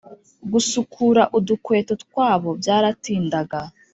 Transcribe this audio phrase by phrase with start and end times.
[0.51, 3.59] gusukura udukweto twabo byaratindaga